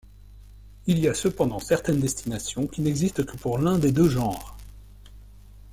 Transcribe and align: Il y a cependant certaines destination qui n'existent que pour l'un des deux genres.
Il 0.87 0.97
y 0.97 1.07
a 1.07 1.13
cependant 1.13 1.59
certaines 1.59 1.99
destination 1.99 2.65
qui 2.65 2.81
n'existent 2.81 3.23
que 3.23 3.37
pour 3.37 3.59
l'un 3.59 3.77
des 3.77 3.91
deux 3.91 4.09
genres. 4.09 4.57